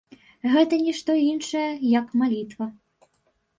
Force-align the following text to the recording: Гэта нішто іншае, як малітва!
Гэта 0.53 0.79
нішто 0.85 1.11
іншае, 1.33 1.67
як 1.99 2.07
малітва! 2.25 2.71